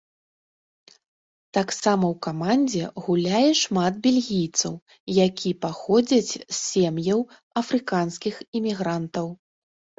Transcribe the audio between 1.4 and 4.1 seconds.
Таксама ў камандзе гуляе шмат